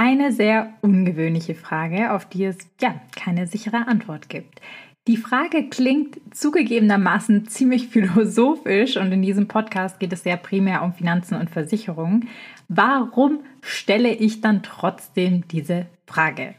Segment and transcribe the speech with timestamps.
[0.00, 4.60] Eine sehr ungewöhnliche Frage, auf die es ja keine sichere Antwort gibt.
[5.08, 10.92] Die Frage klingt zugegebenermaßen ziemlich philosophisch und in diesem Podcast geht es sehr primär um
[10.92, 12.28] Finanzen und Versicherungen.
[12.68, 16.54] Warum stelle ich dann trotzdem diese Frage?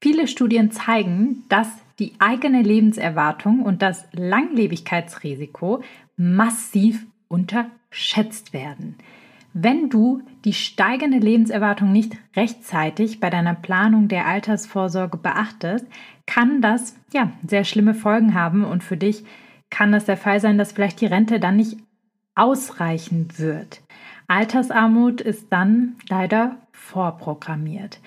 [0.00, 5.82] Viele Studien zeigen, dass die eigene Lebenserwartung und das Langlebigkeitsrisiko
[6.16, 8.96] massiv unterschätzt werden.
[9.52, 15.86] Wenn du die steigende Lebenserwartung nicht rechtzeitig bei deiner Planung der Altersvorsorge beachtest,
[16.26, 19.24] kann das ja sehr schlimme Folgen haben und für dich
[19.68, 21.78] kann es der Fall sein, dass vielleicht die Rente dann nicht
[22.34, 23.82] ausreichen wird.
[24.28, 28.00] Altersarmut ist dann leider vorprogrammiert.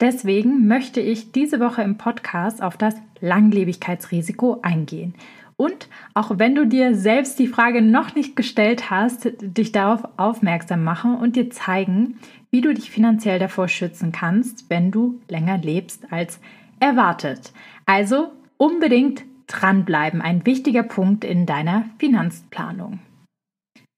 [0.00, 5.14] Deswegen möchte ich diese Woche im Podcast auf das Langlebigkeitsrisiko eingehen
[5.60, 10.84] und auch wenn du dir selbst die Frage noch nicht gestellt hast, dich darauf aufmerksam
[10.84, 12.20] machen und dir zeigen,
[12.52, 16.38] wie du dich finanziell davor schützen kannst, wenn du länger lebst als
[16.78, 17.52] erwartet.
[17.86, 23.00] Also unbedingt dranbleiben, ein wichtiger Punkt in deiner Finanzplanung.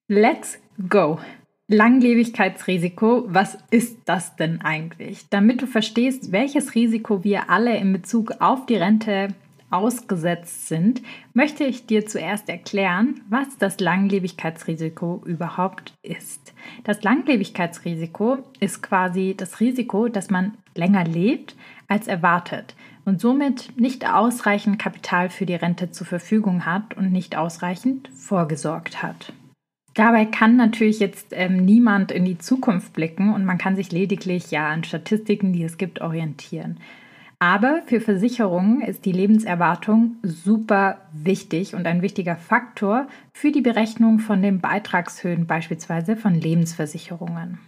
[0.09, 1.19] Let's go!
[1.73, 5.29] Langlebigkeitsrisiko, was ist das denn eigentlich?
[5.31, 9.29] Damit du verstehst, welches Risiko wir alle in Bezug auf die Rente
[9.71, 11.01] ausgesetzt sind,
[11.33, 16.55] möchte ich dir zuerst erklären, was das Langlebigkeitsrisiko überhaupt ist.
[16.83, 21.55] Das Langlebigkeitsrisiko ist quasi das Risiko, dass man länger lebt
[21.87, 27.37] als erwartet und somit nicht ausreichend Kapital für die Rente zur Verfügung hat und nicht
[27.37, 29.33] ausreichend vorgesorgt hat.
[30.01, 34.51] Dabei kann natürlich jetzt ähm, niemand in die Zukunft blicken und man kann sich lediglich
[34.51, 36.81] ja an Statistiken, die es gibt, orientieren.
[37.39, 44.21] Aber für Versicherungen ist die Lebenserwartung super wichtig und ein wichtiger Faktor für die Berechnung
[44.21, 47.59] von den Beitragshöhen beispielsweise von Lebensversicherungen.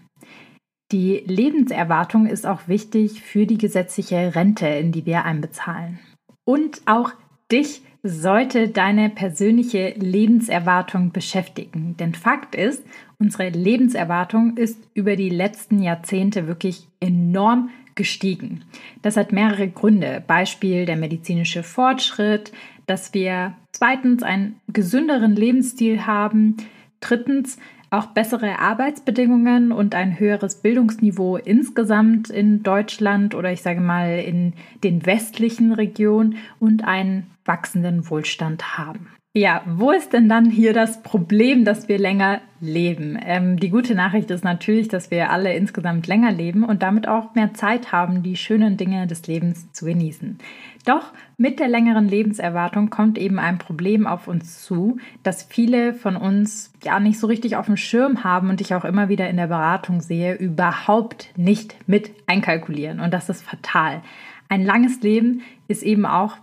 [0.90, 5.98] Die Lebenserwartung ist auch wichtig für die gesetzliche Rente, in die wir einbezahlen.
[6.46, 7.10] Und auch
[7.52, 11.96] dich sollte deine persönliche Lebenserwartung beschäftigen.
[11.98, 12.84] Denn Fakt ist,
[13.18, 18.64] unsere Lebenserwartung ist über die letzten Jahrzehnte wirklich enorm gestiegen.
[19.02, 20.22] Das hat mehrere Gründe.
[20.26, 22.52] Beispiel der medizinische Fortschritt,
[22.86, 26.56] dass wir zweitens einen gesünderen Lebensstil haben,
[27.00, 27.58] drittens
[27.90, 34.54] auch bessere Arbeitsbedingungen und ein höheres Bildungsniveau insgesamt in Deutschland oder ich sage mal in
[34.82, 39.08] den westlichen Regionen und einen wachsenden Wohlstand haben.
[39.34, 43.18] Ja, wo ist denn dann hier das Problem, dass wir länger leben?
[43.18, 47.34] Ähm, die gute Nachricht ist natürlich, dass wir alle insgesamt länger leben und damit auch
[47.34, 50.36] mehr Zeit haben, die schönen Dinge des Lebens zu genießen.
[50.84, 56.16] Doch mit der längeren Lebenserwartung kommt eben ein Problem auf uns zu, das viele von
[56.16, 59.38] uns ja nicht so richtig auf dem Schirm haben und ich auch immer wieder in
[59.38, 63.00] der Beratung sehe, überhaupt nicht mit einkalkulieren.
[63.00, 64.02] Und das ist fatal.
[64.50, 66.36] Ein langes Leben ist eben auch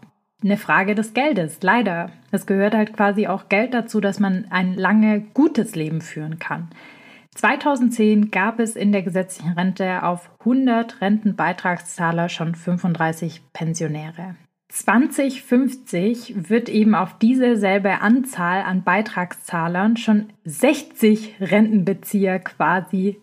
[0.44, 1.60] eine Frage des Geldes.
[1.62, 2.12] Leider.
[2.32, 6.70] Es gehört halt quasi auch Geld dazu, dass man ein lange gutes Leben führen kann.
[7.36, 14.36] 2010 gab es in der gesetzlichen Rente auf 100 Rentenbeitragszahler schon 35 Pensionäre.
[14.70, 23.20] 2050 wird eben auf diese selbe Anzahl an Beitragszahlern schon 60 Rentenbezieher quasi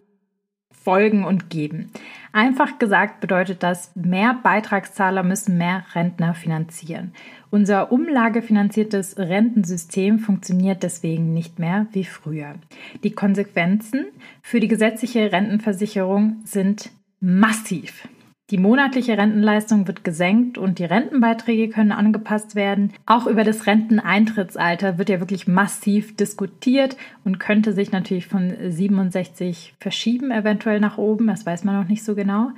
[0.87, 1.91] folgen und geben.
[2.31, 7.13] Einfach gesagt bedeutet das, mehr Beitragszahler müssen mehr Rentner finanzieren.
[7.51, 12.55] Unser umlagefinanziertes Rentensystem funktioniert deswegen nicht mehr wie früher.
[13.03, 14.07] Die Konsequenzen
[14.43, 18.07] für die gesetzliche Rentenversicherung sind massiv.
[18.51, 22.93] Die monatliche Rentenleistung wird gesenkt und die Rentenbeiträge können angepasst werden.
[23.04, 29.75] Auch über das Renteneintrittsalter wird ja wirklich massiv diskutiert und könnte sich natürlich von 67
[29.81, 31.27] verschieben, eventuell nach oben.
[31.27, 32.51] Das weiß man noch nicht so genau.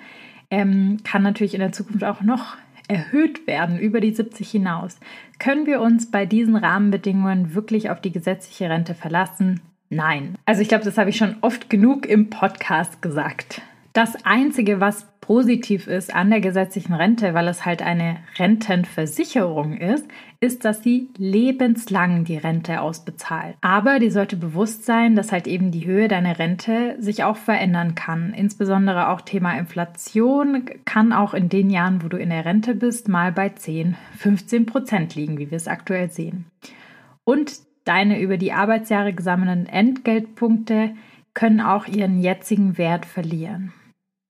[0.50, 5.00] Ähm, kann natürlich in der Zukunft auch noch erhöht werden über die 70 hinaus.
[5.38, 9.60] Können wir uns bei diesen Rahmenbedingungen wirklich auf die gesetzliche Rente verlassen?
[9.88, 10.34] Nein.
[10.44, 13.62] Also ich glaube, das habe ich schon oft genug im Podcast gesagt.
[13.94, 20.06] Das Einzige, was positiv ist an der gesetzlichen Rente, weil es halt eine Rentenversicherung ist,
[20.40, 23.54] ist, dass sie lebenslang die Rente ausbezahlt.
[23.60, 27.94] Aber dir sollte bewusst sein, dass halt eben die Höhe deiner Rente sich auch verändern
[27.94, 28.32] kann.
[28.32, 33.10] Insbesondere auch Thema Inflation kann auch in den Jahren, wo du in der Rente bist,
[33.10, 36.46] mal bei 10, 15 Prozent liegen, wie wir es aktuell sehen.
[37.24, 37.52] Und
[37.84, 40.92] deine über die Arbeitsjahre gesammelten Entgeltpunkte
[41.34, 43.74] können auch ihren jetzigen Wert verlieren.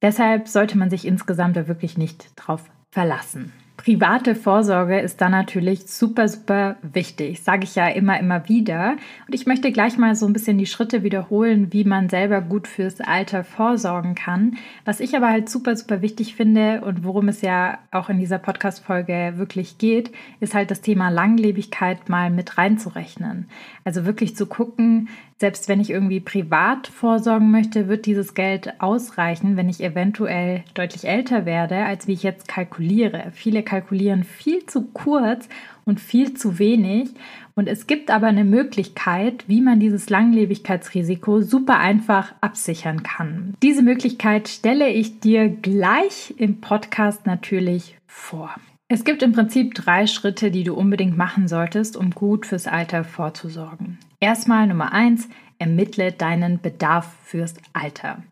[0.03, 3.53] Deshalb sollte man sich insgesamt da wirklich nicht drauf verlassen.
[3.79, 8.97] Private Vorsorge ist da natürlich super, super wichtig, sage ich ja immer, immer wieder.
[9.27, 12.67] Und ich möchte gleich mal so ein bisschen die Schritte wiederholen, wie man selber gut
[12.67, 14.57] fürs Alter vorsorgen kann.
[14.85, 18.39] Was ich aber halt super, super wichtig finde und worum es ja auch in dieser
[18.39, 20.11] Podcast-Folge wirklich geht,
[20.41, 23.49] ist halt das Thema Langlebigkeit mal mit reinzurechnen.
[23.85, 25.09] Also wirklich zu gucken,
[25.41, 31.05] selbst wenn ich irgendwie privat vorsorgen möchte, wird dieses Geld ausreichen, wenn ich eventuell deutlich
[31.05, 33.31] älter werde, als wie ich jetzt kalkuliere.
[33.33, 35.49] Viele kalkulieren viel zu kurz
[35.85, 37.11] und viel zu wenig.
[37.55, 43.55] Und es gibt aber eine Möglichkeit, wie man dieses Langlebigkeitsrisiko super einfach absichern kann.
[43.63, 48.55] Diese Möglichkeit stelle ich dir gleich im Podcast natürlich vor.
[48.89, 53.05] Es gibt im Prinzip drei Schritte, die du unbedingt machen solltest, um gut fürs Alter
[53.05, 53.99] vorzusorgen.
[54.21, 55.29] Erstmal Nummer eins,
[55.59, 58.23] ermittle deinen Bedarf fürs Alter.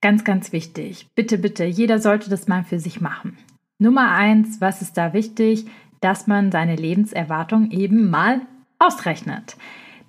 [0.00, 1.08] Ganz, ganz wichtig.
[1.14, 3.38] Bitte, bitte, jeder sollte das mal für sich machen.
[3.78, 5.66] Nummer eins, was ist da wichtig?
[6.00, 8.42] Dass man seine Lebenserwartung eben mal
[8.78, 9.56] ausrechnet.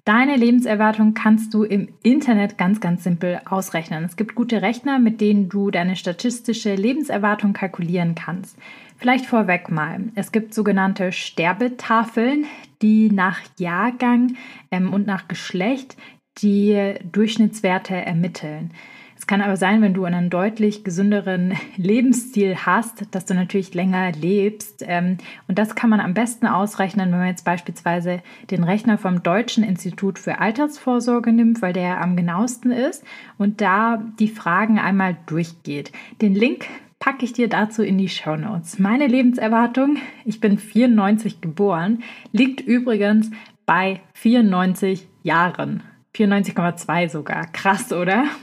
[0.04, 4.04] Deine Lebenserwartung kannst du im Internet ganz, ganz simpel ausrechnen.
[4.04, 8.56] Es gibt gute Rechner, mit denen du deine statistische Lebenserwartung kalkulieren kannst.
[8.98, 10.00] Vielleicht vorweg mal.
[10.16, 12.46] Es gibt sogenannte Sterbetafeln,
[12.82, 14.36] die nach Jahrgang
[14.72, 15.98] ähm, und nach Geschlecht
[16.40, 18.72] die Durchschnittswerte ermitteln.
[19.18, 24.12] Es kann aber sein, wenn du einen deutlich gesünderen Lebensstil hast, dass du natürlich länger
[24.12, 24.84] lebst.
[24.88, 25.18] Ähm,
[25.48, 28.22] und das kann man am besten ausrechnen, wenn man jetzt beispielsweise
[28.52, 33.04] den Rechner vom Deutschen Institut für Altersvorsorge nimmt, weil der am genauesten ist
[33.38, 35.92] und da die Fragen einmal durchgeht.
[36.22, 36.66] Den Link
[37.06, 38.80] packe ich dir dazu in die Show Notes.
[38.80, 43.30] Meine Lebenserwartung, ich bin 94 geboren, liegt übrigens
[43.68, 45.84] bei 94 Jahren.
[46.16, 47.46] 94,2 sogar.
[47.52, 48.26] Krass, oder?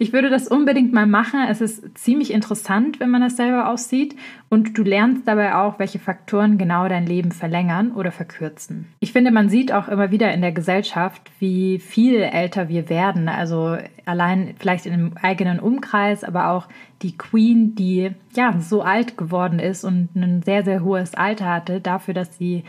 [0.00, 1.40] Ich würde das unbedingt mal machen.
[1.48, 4.14] Es ist ziemlich interessant, wenn man das selber aussieht.
[4.48, 8.86] Und du lernst dabei auch, welche Faktoren genau dein Leben verlängern oder verkürzen.
[9.00, 13.28] Ich finde, man sieht auch immer wieder in der Gesellschaft, wie viel älter wir werden.
[13.28, 16.68] Also allein vielleicht in einem eigenen Umkreis, aber auch
[17.02, 21.80] die Queen, die ja so alt geworden ist und ein sehr, sehr hohes Alter hatte,
[21.80, 22.62] dafür, dass sie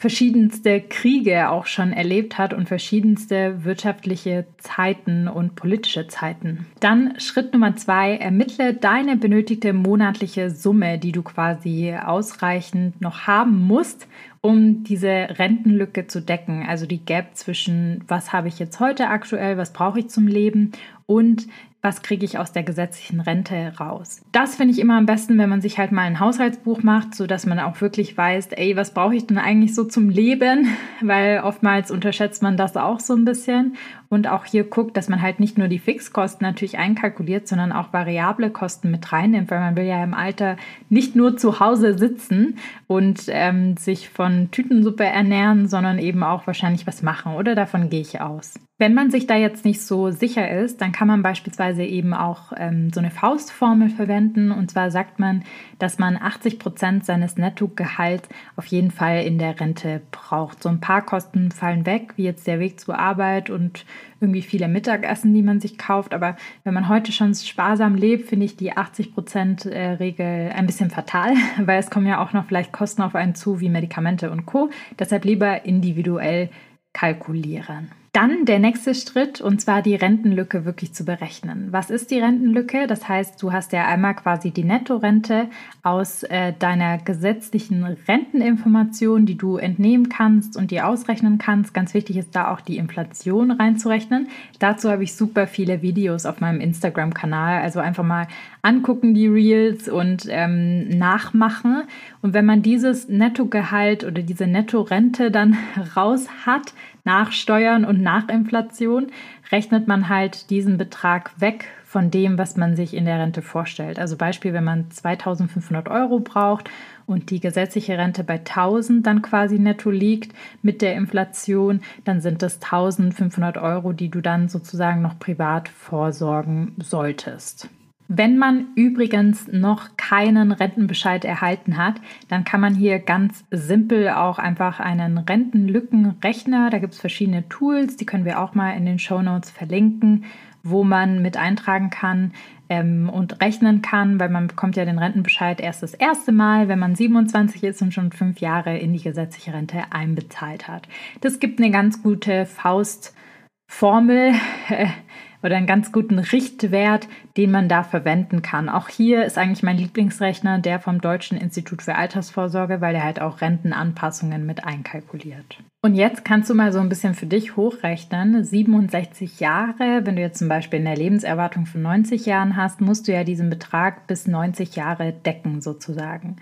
[0.00, 6.64] verschiedenste Kriege auch schon erlebt hat und verschiedenste wirtschaftliche Zeiten und politische Zeiten.
[6.80, 13.66] Dann Schritt Nummer zwei, ermittle deine benötigte monatliche Summe, die du quasi ausreichend noch haben
[13.66, 14.08] musst,
[14.40, 16.64] um diese Rentenlücke zu decken.
[16.66, 20.72] Also die Gap zwischen, was habe ich jetzt heute aktuell, was brauche ich zum Leben
[21.04, 21.46] und
[21.82, 24.20] was kriege ich aus der gesetzlichen Rente raus.
[24.32, 27.26] Das finde ich immer am besten, wenn man sich halt mal ein Haushaltsbuch macht, so
[27.26, 30.68] dass man auch wirklich weiß, ey, was brauche ich denn eigentlich so zum Leben?
[31.00, 33.76] Weil oftmals unterschätzt man das auch so ein bisschen
[34.10, 37.92] und auch hier guckt, dass man halt nicht nur die Fixkosten natürlich einkalkuliert, sondern auch
[37.92, 40.56] variable Kosten mit reinnimmt, weil man will ja im Alter
[40.90, 46.86] nicht nur zu Hause sitzen und ähm, sich von Tütensuppe ernähren, sondern eben auch wahrscheinlich
[46.86, 47.54] was machen, oder?
[47.54, 48.58] Davon gehe ich aus.
[48.80, 52.54] Wenn man sich da jetzt nicht so sicher ist, dann kann man beispielsweise eben auch
[52.56, 54.50] ähm, so eine Faustformel verwenden.
[54.50, 55.44] Und zwar sagt man,
[55.78, 58.26] dass man 80 Prozent seines Nettogehalts
[58.56, 60.62] auf jeden Fall in der Rente braucht.
[60.62, 63.84] So ein paar Kosten fallen weg, wie jetzt der Weg zur Arbeit und
[64.18, 66.14] irgendwie viele Mittagessen, die man sich kauft.
[66.14, 70.64] Aber wenn man heute schon sparsam lebt, finde ich die 80 Prozent äh, Regel ein
[70.64, 74.30] bisschen fatal, weil es kommen ja auch noch vielleicht Kosten auf einen zu, wie Medikamente
[74.30, 74.70] und Co.
[74.98, 76.48] Deshalb lieber individuell
[76.94, 77.99] kalkulieren.
[78.12, 81.68] Dann der nächste Schritt und zwar die Rentenlücke wirklich zu berechnen.
[81.70, 82.88] Was ist die Rentenlücke?
[82.88, 85.46] Das heißt, du hast ja einmal quasi die Nettorente
[85.84, 91.72] aus äh, deiner gesetzlichen Renteninformation, die du entnehmen kannst und dir ausrechnen kannst.
[91.72, 94.26] Ganz wichtig ist da auch die Inflation reinzurechnen.
[94.58, 97.62] Dazu habe ich super viele Videos auf meinem Instagram-Kanal.
[97.62, 98.26] Also einfach mal
[98.62, 101.84] angucken die Reels und ähm, nachmachen.
[102.22, 105.56] Und wenn man dieses Nettogehalt oder diese Nettorente dann
[105.96, 109.08] raus hat, nach Steuern und nach Inflation,
[109.50, 113.98] rechnet man halt diesen Betrag weg von dem, was man sich in der Rente vorstellt.
[113.98, 116.70] Also Beispiel, wenn man 2500 Euro braucht
[117.06, 122.42] und die gesetzliche Rente bei 1000 dann quasi netto liegt mit der Inflation, dann sind
[122.42, 127.68] das 1500 Euro, die du dann sozusagen noch privat vorsorgen solltest.
[128.12, 134.40] Wenn man übrigens noch keinen Rentenbescheid erhalten hat, dann kann man hier ganz simpel auch
[134.40, 138.98] einfach einen Rentenlückenrechner, da gibt es verschiedene Tools, die können wir auch mal in den
[138.98, 140.24] Show Notes verlinken,
[140.64, 142.32] wo man mit eintragen kann
[142.68, 146.80] ähm, und rechnen kann, weil man bekommt ja den Rentenbescheid erst das erste Mal, wenn
[146.80, 150.88] man 27 ist und schon fünf Jahre in die gesetzliche Rente einbezahlt hat.
[151.20, 154.32] Das gibt eine ganz gute Faustformel.
[155.42, 158.68] oder einen ganz guten Richtwert, den man da verwenden kann.
[158.68, 163.20] Auch hier ist eigentlich mein Lieblingsrechner der vom Deutschen Institut für Altersvorsorge, weil er halt
[163.20, 165.58] auch Rentenanpassungen mit einkalkuliert.
[165.82, 168.44] Und jetzt kannst du mal so ein bisschen für dich hochrechnen.
[168.44, 173.12] 67 Jahre, wenn du jetzt zum Beispiel eine Lebenserwartung von 90 Jahren hast, musst du
[173.12, 176.36] ja diesen Betrag bis 90 Jahre decken sozusagen.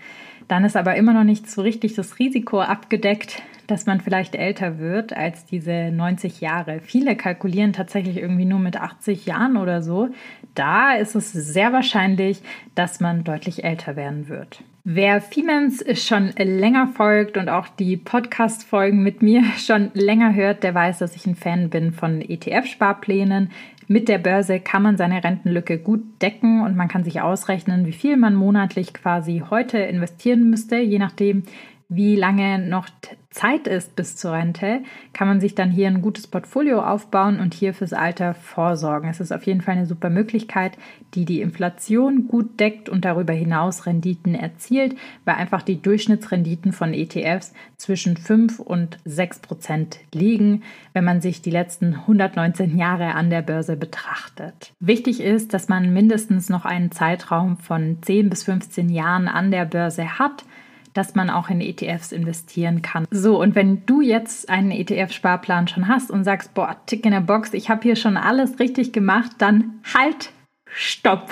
[0.49, 4.79] Dann ist aber immer noch nicht so richtig das Risiko abgedeckt, dass man vielleicht älter
[4.79, 6.79] wird als diese 90 Jahre.
[6.81, 10.09] Viele kalkulieren tatsächlich irgendwie nur mit 80 Jahren oder so.
[10.55, 12.41] Da ist es sehr wahrscheinlich,
[12.73, 14.63] dass man deutlich älter werden wird.
[14.83, 20.73] Wer Femens schon länger folgt und auch die Podcast-Folgen mit mir schon länger hört, der
[20.73, 23.51] weiß, dass ich ein Fan bin von ETF-Sparplänen.
[23.91, 27.91] Mit der Börse kann man seine Rentenlücke gut decken und man kann sich ausrechnen, wie
[27.91, 31.41] viel man monatlich quasi heute investieren müsste, je nachdem,
[31.89, 32.87] wie lange noch
[33.31, 34.81] Zeit ist bis zur Rente,
[35.13, 39.09] kann man sich dann hier ein gutes Portfolio aufbauen und hier fürs Alter vorsorgen.
[39.09, 40.77] Es ist auf jeden Fall eine super Möglichkeit,
[41.15, 46.93] die die Inflation gut deckt und darüber hinaus Renditen erzielt, weil einfach die Durchschnittsrenditen von
[46.93, 53.31] ETFs zwischen 5 und 6 Prozent liegen, wenn man sich die letzten 119 Jahre an
[53.31, 54.73] der Börse betrachtet.
[54.79, 59.65] Wichtig ist, dass man mindestens noch einen Zeitraum von 10 bis 15 Jahren an der
[59.65, 60.45] Börse hat
[60.93, 63.05] dass man auch in ETFs investieren kann.
[63.11, 67.21] So, und wenn du jetzt einen ETF-Sparplan schon hast und sagst, boah, Tick in der
[67.21, 70.31] Box, ich habe hier schon alles richtig gemacht, dann halt,
[70.65, 71.31] stopp.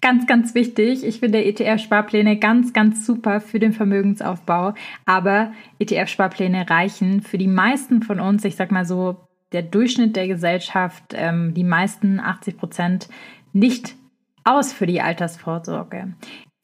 [0.00, 1.04] Ganz, ganz wichtig.
[1.04, 4.74] Ich finde ETF-Sparpläne ganz, ganz super für den Vermögensaufbau.
[5.06, 9.16] Aber ETF-Sparpläne reichen für die meisten von uns, ich sag mal so,
[9.52, 13.08] der Durchschnitt der Gesellschaft, ähm, die meisten 80 Prozent,
[13.52, 13.96] nicht
[14.44, 16.14] aus für die Altersvorsorge.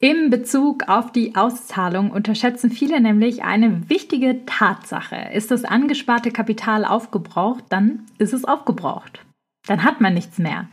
[0.05, 5.15] Im Bezug auf die Auszahlung unterschätzen viele nämlich eine wichtige Tatsache.
[5.33, 9.25] Ist das angesparte Kapital aufgebraucht, dann ist es aufgebraucht.
[9.65, 10.67] Dann hat man nichts mehr.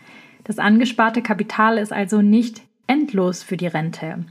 [0.45, 4.27] Das angesparte Kapital ist also nicht endlos für die Rente.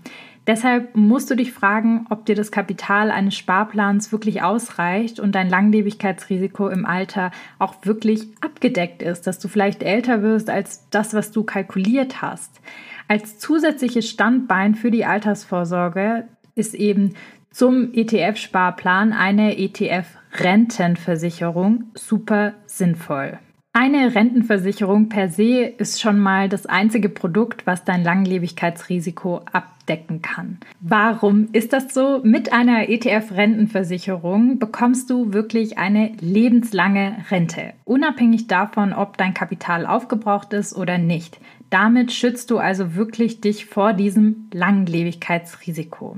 [0.47, 5.49] Deshalb musst du dich fragen, ob dir das Kapital eines Sparplans wirklich ausreicht und dein
[5.49, 7.29] Langlebigkeitsrisiko im Alter
[7.59, 12.59] auch wirklich abgedeckt ist, dass du vielleicht älter wirst als das, was du kalkuliert hast.
[13.07, 17.13] Als zusätzliches Standbein für die Altersvorsorge ist eben
[17.51, 23.37] zum ETF-Sparplan eine ETF-Rentenversicherung super sinnvoll.
[23.73, 29.45] Eine Rentenversicherung per se ist schon mal das einzige Produkt, was dein Langlebigkeitsrisiko
[29.91, 30.57] abdecken kann.
[30.79, 32.21] Warum ist das so?
[32.23, 40.53] Mit einer ETF-Rentenversicherung bekommst du wirklich eine lebenslange Rente, unabhängig davon, ob dein Kapital aufgebraucht
[40.53, 41.39] ist oder nicht.
[41.71, 46.17] Damit schützt du also wirklich dich vor diesem Langlebigkeitsrisiko.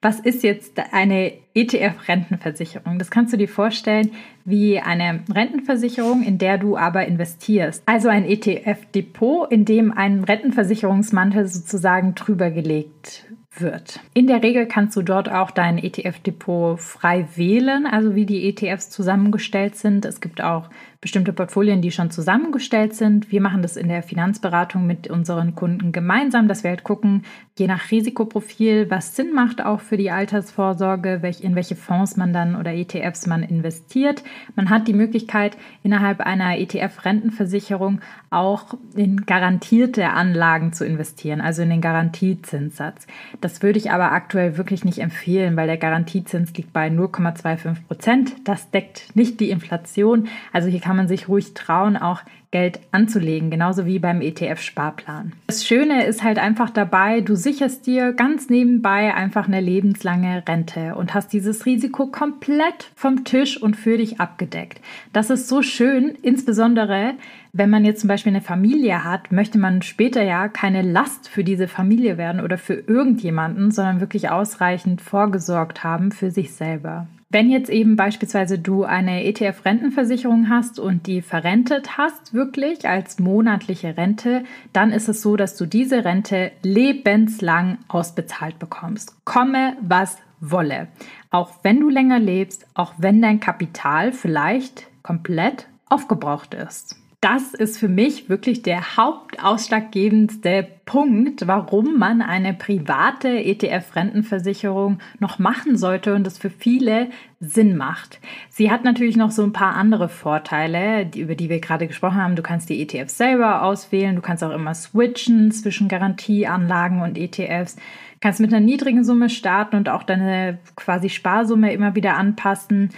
[0.00, 3.00] Was ist jetzt eine ETF-Rentenversicherung?
[3.00, 4.12] Das kannst du dir vorstellen
[4.44, 7.82] wie eine Rentenversicherung, in der du aber investierst.
[7.84, 13.24] Also ein ETF-Depot, in dem ein Rentenversicherungsmantel sozusagen drüber gelegt
[13.58, 13.98] wird.
[14.14, 18.88] In der Regel kannst du dort auch dein ETF-Depot frei wählen, also wie die ETFs
[18.90, 20.04] zusammengestellt sind.
[20.04, 20.70] Es gibt auch
[21.02, 23.32] bestimmte Portfolien, die schon zusammengestellt sind.
[23.32, 27.24] Wir machen das in der Finanzberatung mit unseren Kunden gemeinsam, dass wir halt gucken,
[27.58, 32.54] je nach Risikoprofil, was Sinn macht auch für die Altersvorsorge, in welche Fonds man dann
[32.54, 34.22] oder ETFs man investiert.
[34.54, 41.70] Man hat die Möglichkeit, innerhalb einer ETF-Rentenversicherung auch in garantierte Anlagen zu investieren, also in
[41.70, 43.08] den Garantiezinssatz.
[43.40, 48.34] Das würde ich aber aktuell wirklich nicht empfehlen, weil der Garantiezins liegt bei 0,25 Prozent.
[48.44, 50.28] Das deckt nicht die Inflation.
[50.52, 52.20] Also hier kann kann man sich ruhig trauen, auch
[52.50, 55.32] Geld anzulegen, genauso wie beim ETF-Sparplan.
[55.46, 60.94] Das Schöne ist halt einfach dabei, du sicherst dir ganz nebenbei einfach eine lebenslange Rente
[60.94, 64.82] und hast dieses Risiko komplett vom Tisch und für dich abgedeckt.
[65.14, 67.14] Das ist so schön, insbesondere
[67.54, 71.44] wenn man jetzt zum Beispiel eine Familie hat, möchte man später ja keine Last für
[71.44, 77.06] diese Familie werden oder für irgendjemanden, sondern wirklich ausreichend vorgesorgt haben für sich selber.
[77.32, 83.96] Wenn jetzt eben beispielsweise du eine ETF-Rentenversicherung hast und die verrentet hast, wirklich als monatliche
[83.96, 89.14] Rente, dann ist es so, dass du diese Rente lebenslang ausbezahlt bekommst.
[89.24, 90.88] Komme, was wolle.
[91.30, 97.01] Auch wenn du länger lebst, auch wenn dein Kapital vielleicht komplett aufgebraucht ist.
[97.22, 105.76] Das ist für mich wirklich der hauptausschlaggebendste Punkt, warum man eine private ETF-Rentenversicherung noch machen
[105.76, 108.18] sollte und das für viele Sinn macht.
[108.50, 112.34] Sie hat natürlich noch so ein paar andere Vorteile, über die wir gerade gesprochen haben.
[112.34, 117.76] Du kannst die ETFs selber auswählen, du kannst auch immer switchen zwischen Garantieanlagen und ETFs
[118.20, 122.90] kannst mit einer niedrigen Summe starten und auch deine quasi Sparsumme immer wieder anpassen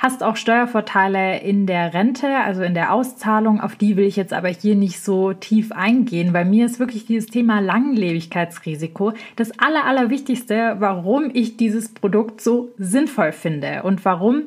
[0.00, 3.60] hast auch Steuervorteile in der Rente, also in der Auszahlung.
[3.60, 6.32] Auf die will ich jetzt aber hier nicht so tief eingehen.
[6.32, 12.72] Bei mir ist wirklich dieses Thema Langlebigkeitsrisiko das aller, allerwichtigste, warum ich dieses Produkt so
[12.78, 14.44] sinnvoll finde und warum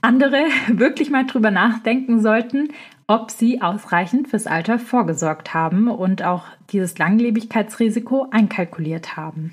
[0.00, 2.68] andere wirklich mal drüber nachdenken sollten,
[3.06, 9.52] ob sie ausreichend fürs Alter vorgesorgt haben und auch dieses Langlebigkeitsrisiko einkalkuliert haben.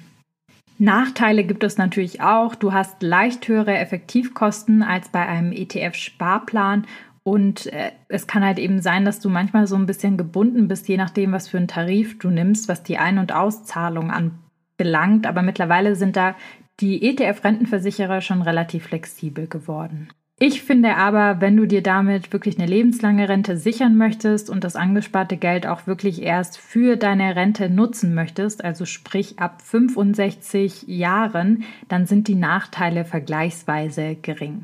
[0.79, 2.55] Nachteile gibt es natürlich auch.
[2.55, 6.87] Du hast leicht höhere Effektivkosten als bei einem ETF-Sparplan
[7.23, 10.87] und äh, es kann halt eben sein, dass du manchmal so ein bisschen gebunden bist,
[10.87, 15.27] je nachdem, was für einen Tarif du nimmst, was die Ein- und Auszahlung anbelangt.
[15.27, 16.35] Aber mittlerweile sind da
[16.79, 20.09] die ETF-Rentenversicherer schon relativ flexibel geworden.
[20.41, 24.77] Ich finde aber, wenn du dir damit wirklich eine lebenslange Rente sichern möchtest und das
[24.77, 31.65] angesparte Geld auch wirklich erst für deine Rente nutzen möchtest, also sprich ab 65 Jahren,
[31.89, 34.63] dann sind die Nachteile vergleichsweise gering.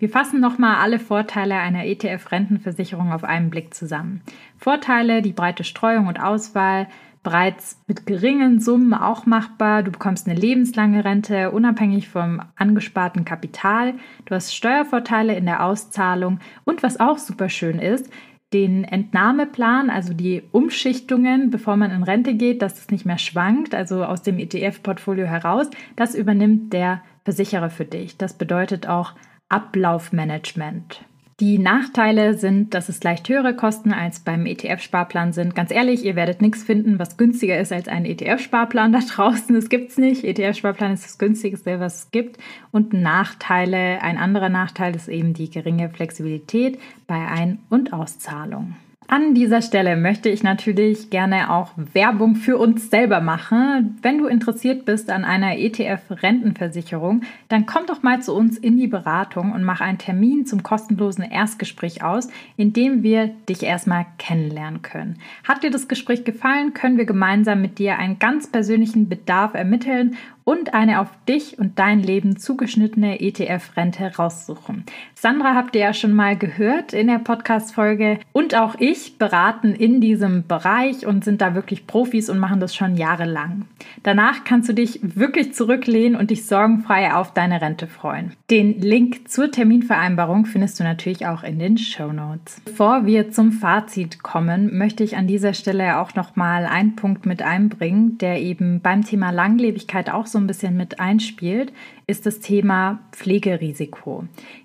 [0.00, 4.22] Wir fassen nochmal alle Vorteile einer ETF-Rentenversicherung auf einen Blick zusammen.
[4.58, 6.88] Vorteile, die breite Streuung und Auswahl,
[7.26, 9.82] bereits mit geringen Summen auch machbar.
[9.82, 13.94] Du bekommst eine lebenslange Rente, unabhängig vom angesparten Kapital.
[14.26, 18.08] Du hast Steuervorteile in der Auszahlung und was auch super schön ist,
[18.52, 23.74] den Entnahmeplan, also die Umschichtungen, bevor man in Rente geht, dass es nicht mehr schwankt,
[23.74, 28.16] also aus dem ETF-Portfolio heraus, das übernimmt der Versicherer für dich.
[28.16, 29.14] Das bedeutet auch
[29.48, 31.04] Ablaufmanagement.
[31.38, 35.54] Die Nachteile sind, dass es leicht höhere Kosten als beim ETF-Sparplan sind.
[35.54, 39.54] Ganz ehrlich, ihr werdet nichts finden, was günstiger ist als ein ETF-Sparplan da draußen.
[39.54, 40.24] Das gibt's nicht.
[40.24, 42.38] ETF-Sparplan ist das günstigste, was es gibt.
[42.72, 48.74] Und Nachteile, ein anderer Nachteil ist eben die geringe Flexibilität bei Ein- und Auszahlung.
[49.08, 53.98] An dieser Stelle möchte ich natürlich gerne auch Werbung für uns selber machen.
[54.02, 58.88] Wenn du interessiert bist an einer ETF-Rentenversicherung, dann komm doch mal zu uns in die
[58.88, 64.82] Beratung und mach einen Termin zum kostenlosen Erstgespräch aus, in dem wir dich erstmal kennenlernen
[64.82, 65.20] können.
[65.46, 70.16] Hat dir das Gespräch gefallen, können wir gemeinsam mit dir einen ganz persönlichen Bedarf ermitteln
[70.46, 74.84] und eine auf dich und dein Leben zugeschnittene ETF-Rente raussuchen.
[75.16, 80.00] Sandra habt ihr ja schon mal gehört in der Podcast-Folge und auch ich beraten in
[80.00, 83.64] diesem Bereich und sind da wirklich Profis und machen das schon jahrelang.
[84.04, 88.32] Danach kannst du dich wirklich zurücklehnen und dich sorgenfrei auf deine Rente freuen.
[88.48, 92.60] Den Link zur Terminvereinbarung findest du natürlich auch in den Show Notes.
[92.64, 97.26] Bevor wir zum Fazit kommen, möchte ich an dieser Stelle auch noch mal einen Punkt
[97.26, 101.72] mit einbringen, der eben beim Thema Langlebigkeit auch so so ein bisschen mit einspielt,
[102.06, 104.24] ist das Thema Pflegerisiko.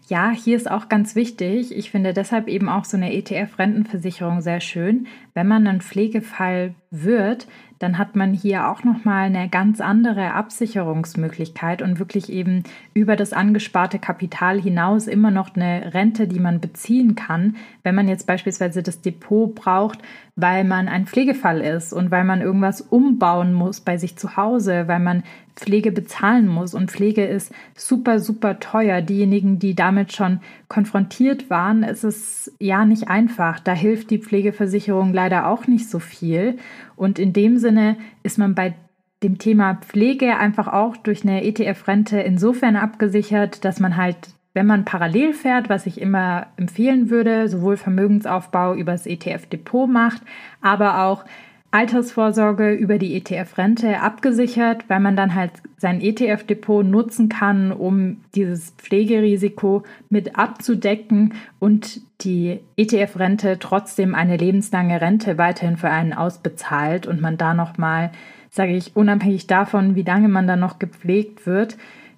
[0.10, 1.74] Ja, hier ist auch ganz wichtig.
[1.74, 5.08] Ich finde deshalb eben auch so eine ETF-Rentenversicherung sehr schön.
[5.34, 7.48] Wenn man ein Pflegefall wird,
[7.80, 13.16] dann hat man hier auch noch mal eine ganz andere Absicherungsmöglichkeit und wirklich eben über
[13.16, 18.28] das angesparte Kapital hinaus immer noch eine Rente, die man beziehen kann, wenn man jetzt
[18.28, 20.00] beispielsweise das Depot braucht,
[20.36, 24.88] weil man ein Pflegefall ist und weil man irgendwas umbauen muss bei sich zu Hause,
[24.88, 25.24] weil man
[25.56, 29.02] Pflege bezahlen muss und Pflege ist super super teuer.
[29.02, 33.60] Diejenigen, die damit schon konfrontiert waren, ist es ja nicht einfach.
[33.60, 36.58] Da hilft die Pflegeversicherung leider auch nicht so viel
[37.02, 38.76] und in dem Sinne ist man bei
[39.24, 44.18] dem Thema Pflege einfach auch durch eine ETF-Rente insofern abgesichert, dass man halt,
[44.54, 50.22] wenn man parallel fährt, was ich immer empfehlen würde, sowohl Vermögensaufbau übers ETF-Depot macht,
[50.62, 51.26] aber auch
[51.72, 58.76] Altersvorsorge über die ETF-Rente abgesichert, weil man dann halt sein ETF-Depot nutzen kann, um dieses
[58.78, 67.22] Pflegerisiko mit abzudecken und die ETF-Rente trotzdem eine lebenslange Rente weiterhin für einen ausbezahlt und
[67.22, 68.12] man da nochmal,
[68.50, 71.78] sage ich, unabhängig davon, wie lange man dann noch gepflegt wird,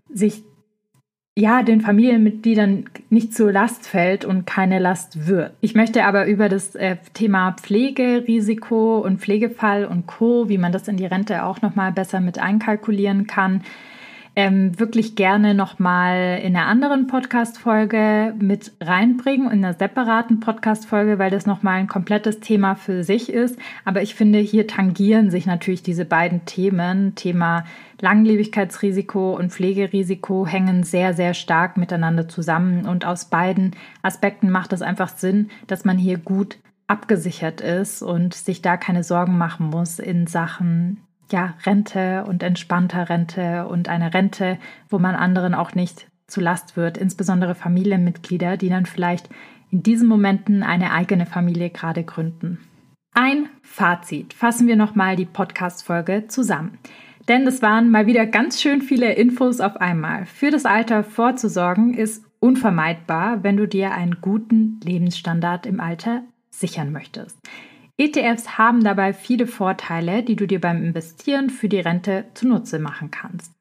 [0.09, 0.43] sich
[1.35, 5.53] ja, den Familienmitgliedern nicht zur Last fällt und keine Last wird.
[5.61, 10.87] Ich möchte aber über das äh, Thema Pflegerisiko und Pflegefall und Co., wie man das
[10.87, 13.63] in die Rente auch nochmal besser mit einkalkulieren kann,
[14.35, 21.29] ähm, wirklich gerne nochmal in einer anderen Podcast-Folge mit reinbringen, in einer separaten Podcast-Folge, weil
[21.29, 23.59] das nochmal ein komplettes Thema für sich ist.
[23.85, 27.13] Aber ich finde, hier tangieren sich natürlich diese beiden Themen.
[27.13, 27.65] Thema
[28.01, 32.85] Langlebigkeitsrisiko und Pflegerisiko hängen sehr, sehr stark miteinander zusammen.
[32.87, 38.33] Und aus beiden Aspekten macht es einfach Sinn, dass man hier gut abgesichert ist und
[38.33, 44.13] sich da keine Sorgen machen muss in Sachen ja, Rente und entspannter Rente und eine
[44.13, 44.57] Rente,
[44.89, 49.29] wo man anderen auch nicht zu Last wird, insbesondere Familienmitglieder, die dann vielleicht
[49.71, 52.59] in diesen Momenten eine eigene Familie gerade gründen.
[53.13, 54.33] Ein Fazit.
[54.33, 56.79] Fassen wir nochmal die Podcast-Folge zusammen.
[57.27, 60.25] Denn es waren mal wieder ganz schön viele Infos auf einmal.
[60.25, 66.91] Für das Alter vorzusorgen ist unvermeidbar, wenn du dir einen guten Lebensstandard im Alter sichern
[66.91, 67.39] möchtest.
[67.97, 73.11] ETFs haben dabei viele Vorteile, die du dir beim Investieren für die Rente zunutze machen
[73.11, 73.53] kannst.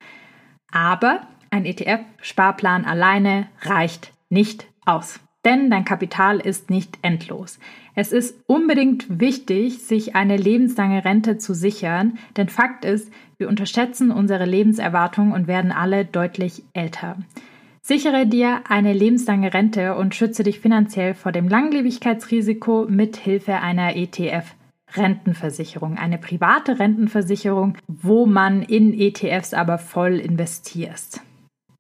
[0.71, 7.59] Aber ein ETF-Sparplan alleine reicht nicht aus, denn dein Kapital ist nicht endlos.
[7.95, 14.11] Es ist unbedingt wichtig, sich eine lebenslange Rente zu sichern, denn Fakt ist, wir unterschätzen
[14.11, 17.19] unsere Lebenserwartung und werden alle deutlich älter.
[17.85, 23.97] Sichere dir eine lebenslange Rente und schütze dich finanziell vor dem Langlebigkeitsrisiko mit Hilfe einer
[23.97, 24.55] ETF.
[24.95, 31.23] Rentenversicherung, eine private Rentenversicherung, wo man in ETFs aber voll investierst.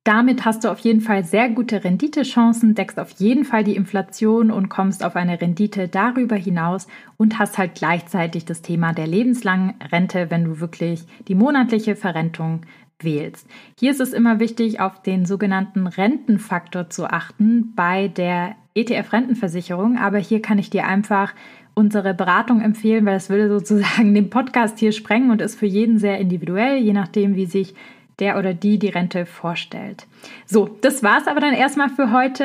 [0.05, 4.51] Damit hast du auf jeden Fall sehr gute Renditechancen, deckst auf jeden Fall die Inflation
[4.51, 9.75] und kommst auf eine Rendite darüber hinaus und hast halt gleichzeitig das Thema der lebenslangen
[9.93, 12.63] Rente, wenn du wirklich die monatliche Verrentung
[13.05, 13.47] wählst.
[13.79, 20.19] Hier ist es immer wichtig, auf den sogenannten Rentenfaktor zu achten bei der ETF-Rentenversicherung, aber
[20.19, 21.35] hier kann ich dir einfach
[21.75, 25.99] unsere Beratung empfehlen, weil es würde sozusagen den Podcast hier sprengen und ist für jeden
[25.99, 27.75] sehr individuell, je nachdem, wie sich
[28.19, 30.07] der oder die die Rente vorstellt.
[30.47, 32.45] So, das war's aber dann erstmal für heute.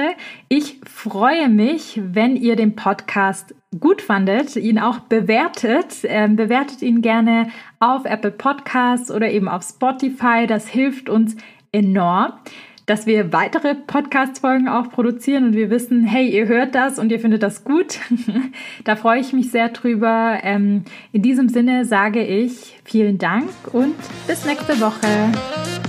[0.50, 6.00] Ich freue mich, wenn ihr den Podcast gut fandet, ihn auch bewertet.
[6.04, 7.50] Ähm, bewertet ihn gerne
[7.80, 10.48] auf Apple Podcasts oder eben auf Spotify.
[10.48, 11.36] Das hilft uns
[11.72, 12.34] enorm
[12.88, 17.20] dass wir weitere Podcast-Folgen auch produzieren und wir wissen, hey, ihr hört das und ihr
[17.20, 18.00] findet das gut.
[18.86, 20.40] da freue ich mich sehr drüber.
[20.42, 23.96] Ähm, in diesem Sinne sage ich vielen Dank und
[24.26, 25.87] bis nächste Woche.